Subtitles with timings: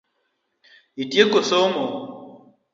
[1.03, 1.85] Itieko somo?